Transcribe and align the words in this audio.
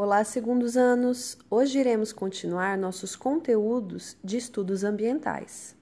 Olá, 0.00 0.22
segundos 0.22 0.76
anos! 0.76 1.36
Hoje 1.50 1.80
iremos 1.80 2.12
continuar 2.12 2.78
nossos 2.78 3.16
conteúdos 3.16 4.16
de 4.22 4.36
estudos 4.36 4.84
ambientais. 4.84 5.74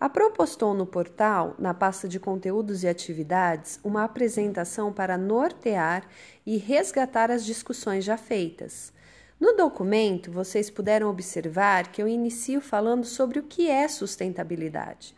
A 0.00 0.08
Pro 0.08 0.32
postou 0.32 0.72
no 0.72 0.86
portal, 0.86 1.54
na 1.58 1.74
pasta 1.74 2.08
de 2.08 2.18
conteúdos 2.18 2.82
e 2.82 2.88
atividades, 2.88 3.78
uma 3.84 4.02
apresentação 4.02 4.90
para 4.90 5.18
nortear 5.18 6.08
e 6.46 6.56
resgatar 6.56 7.30
as 7.30 7.44
discussões 7.44 8.02
já 8.02 8.16
feitas. 8.16 8.94
No 9.38 9.54
documento, 9.54 10.32
vocês 10.32 10.70
puderam 10.70 11.10
observar 11.10 11.92
que 11.92 12.00
eu 12.00 12.08
inicio 12.08 12.62
falando 12.62 13.04
sobre 13.04 13.38
o 13.40 13.42
que 13.42 13.68
é 13.68 13.86
sustentabilidade 13.88 15.14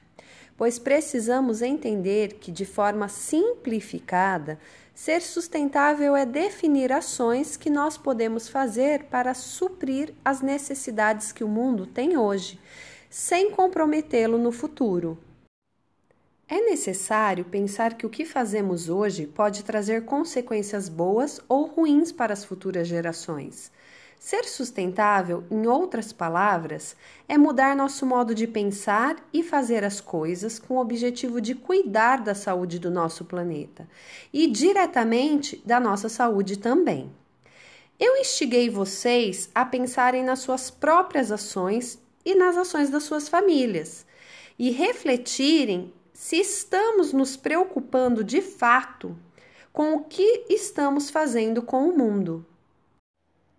pois 0.56 0.78
precisamos 0.78 1.62
entender 1.62 2.34
que, 2.34 2.50
de 2.50 2.64
forma 2.64 3.08
simplificada, 3.08 4.58
ser 4.94 5.20
sustentável 5.20 6.16
é 6.16 6.24
definir 6.24 6.90
ações 6.90 7.56
que 7.56 7.68
nós 7.68 7.98
podemos 7.98 8.48
fazer 8.48 9.04
para 9.04 9.34
suprir 9.34 10.14
as 10.24 10.40
necessidades 10.40 11.32
que 11.32 11.44
o 11.44 11.48
mundo 11.48 11.86
tem 11.86 12.16
hoje, 12.16 12.58
sem 13.10 13.50
comprometê-lo 13.50 14.38
no 14.38 14.50
futuro. 14.50 15.18
É 16.48 16.60
necessário 16.60 17.44
pensar 17.44 17.94
que 17.94 18.06
o 18.06 18.10
que 18.10 18.24
fazemos 18.24 18.88
hoje 18.88 19.26
pode 19.26 19.64
trazer 19.64 20.04
consequências 20.04 20.88
boas 20.88 21.40
ou 21.48 21.66
ruins 21.66 22.12
para 22.12 22.32
as 22.32 22.44
futuras 22.44 22.86
gerações. 22.86 23.70
Ser 24.18 24.44
sustentável, 24.44 25.44
em 25.50 25.66
outras 25.66 26.12
palavras, 26.12 26.96
é 27.28 27.38
mudar 27.38 27.76
nosso 27.76 28.04
modo 28.04 28.34
de 28.34 28.46
pensar 28.46 29.16
e 29.32 29.42
fazer 29.42 29.84
as 29.84 30.00
coisas 30.00 30.58
com 30.58 30.74
o 30.74 30.80
objetivo 30.80 31.40
de 31.40 31.54
cuidar 31.54 32.22
da 32.22 32.34
saúde 32.34 32.78
do 32.78 32.90
nosso 32.90 33.24
planeta 33.24 33.88
e 34.32 34.46
diretamente 34.46 35.62
da 35.64 35.78
nossa 35.78 36.08
saúde 36.08 36.58
também. 36.58 37.12
Eu 37.98 38.16
instiguei 38.16 38.68
vocês 38.68 39.48
a 39.54 39.64
pensarem 39.64 40.24
nas 40.24 40.40
suas 40.40 40.70
próprias 40.70 41.30
ações 41.30 41.98
e 42.24 42.34
nas 42.34 42.56
ações 42.56 42.90
das 42.90 43.04
suas 43.04 43.28
famílias 43.28 44.04
e 44.58 44.70
refletirem 44.70 45.92
se 46.12 46.36
estamos 46.36 47.12
nos 47.12 47.36
preocupando 47.36 48.24
de 48.24 48.40
fato 48.40 49.16
com 49.72 49.94
o 49.94 50.04
que 50.04 50.46
estamos 50.48 51.10
fazendo 51.10 51.62
com 51.62 51.88
o 51.88 51.96
mundo. 51.96 52.44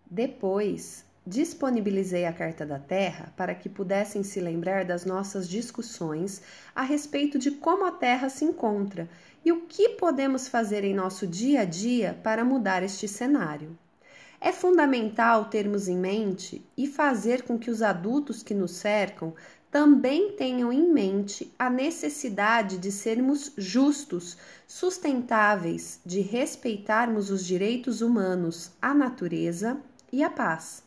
Depois, 0.09 1.03
disponibilizei 1.25 2.25
a 2.25 2.31
Carta 2.31 2.65
da 2.65 2.79
Terra 2.79 3.33
para 3.35 3.53
que 3.53 3.67
pudessem 3.67 4.23
se 4.23 4.39
lembrar 4.39 4.85
das 4.85 5.03
nossas 5.03 5.49
discussões 5.49 6.41
a 6.73 6.81
respeito 6.81 7.37
de 7.37 7.51
como 7.51 7.85
a 7.85 7.91
Terra 7.91 8.29
se 8.29 8.45
encontra 8.45 9.09
e 9.43 9.51
o 9.51 9.65
que 9.65 9.89
podemos 9.89 10.47
fazer 10.47 10.85
em 10.85 10.93
nosso 10.93 11.27
dia 11.27 11.61
a 11.61 11.65
dia 11.65 12.17
para 12.23 12.45
mudar 12.45 12.83
este 12.83 13.05
cenário. 13.05 13.77
É 14.39 14.53
fundamental 14.53 15.49
termos 15.49 15.89
em 15.89 15.97
mente 15.97 16.65
e 16.77 16.87
fazer 16.87 17.41
com 17.41 17.59
que 17.59 17.69
os 17.69 17.81
adultos 17.81 18.41
que 18.41 18.53
nos 18.53 18.71
cercam 18.71 19.33
também 19.69 20.31
tenham 20.31 20.71
em 20.71 20.89
mente 20.89 21.53
a 21.59 21.69
necessidade 21.69 22.77
de 22.77 22.93
sermos 22.93 23.51
justos, 23.57 24.37
sustentáveis, 24.65 25.99
de 26.05 26.21
respeitarmos 26.21 27.29
os 27.29 27.45
direitos 27.45 27.99
humanos, 27.99 28.71
a 28.81 28.93
natureza 28.93 29.77
e 30.17 30.23
a 30.23 30.31
paz. 30.31 30.83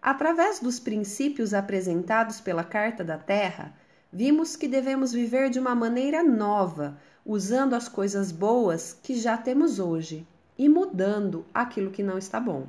Através 0.00 0.58
dos 0.58 0.80
princípios 0.80 1.52
apresentados 1.52 2.40
pela 2.40 2.64
Carta 2.64 3.04
da 3.04 3.18
Terra, 3.18 3.74
vimos 4.10 4.56
que 4.56 4.66
devemos 4.66 5.12
viver 5.12 5.50
de 5.50 5.58
uma 5.58 5.74
maneira 5.74 6.22
nova, 6.22 6.98
usando 7.24 7.74
as 7.74 7.86
coisas 7.86 8.32
boas 8.32 8.98
que 9.02 9.14
já 9.14 9.36
temos 9.36 9.78
hoje 9.78 10.26
e 10.56 10.70
mudando 10.70 11.44
aquilo 11.52 11.90
que 11.90 12.02
não 12.02 12.16
está 12.16 12.40
bom. 12.40 12.66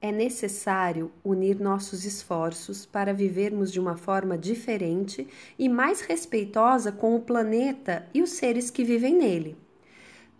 É 0.00 0.10
necessário 0.10 1.12
unir 1.22 1.60
nossos 1.60 2.04
esforços 2.04 2.84
para 2.84 3.14
vivermos 3.14 3.70
de 3.70 3.78
uma 3.78 3.96
forma 3.96 4.36
diferente 4.36 5.28
e 5.56 5.68
mais 5.68 6.00
respeitosa 6.00 6.90
com 6.90 7.14
o 7.14 7.20
planeta 7.20 8.08
e 8.12 8.22
os 8.22 8.30
seres 8.30 8.72
que 8.72 8.82
vivem 8.82 9.14
nele. 9.14 9.56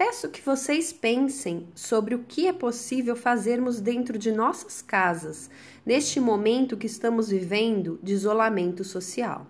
Peço 0.00 0.30
que 0.30 0.40
vocês 0.40 0.94
pensem 0.94 1.68
sobre 1.74 2.14
o 2.14 2.20
que 2.20 2.46
é 2.46 2.54
possível 2.54 3.14
fazermos 3.14 3.82
dentro 3.82 4.16
de 4.16 4.32
nossas 4.32 4.80
casas, 4.80 5.50
neste 5.84 6.18
momento 6.18 6.74
que 6.74 6.86
estamos 6.86 7.28
vivendo 7.28 8.00
de 8.02 8.14
isolamento 8.14 8.82
social. 8.82 9.46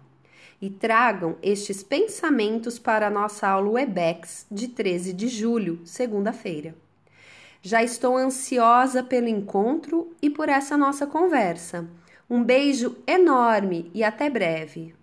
E 0.61 0.69
tragam 0.69 1.37
estes 1.41 1.85
pensamentos 1.85 2.81
para 2.81 3.07
a 3.07 3.11
nossa 3.11 3.47
aula 3.47 3.71
Webex 3.71 4.47
de 4.51 4.67
13 4.67 5.13
de 5.13 5.29
julho, 5.29 5.83
segunda-feira. 5.85 6.75
Já 7.63 7.85
estou 7.85 8.17
ansiosa 8.17 9.05
pelo 9.05 9.29
encontro 9.29 10.13
e 10.21 10.29
por 10.29 10.49
essa 10.49 10.77
nossa 10.77 11.07
conversa. 11.07 11.89
Um 12.29 12.43
beijo 12.43 12.97
enorme 13.07 13.89
e 13.95 14.03
até 14.03 14.29
breve! 14.29 15.00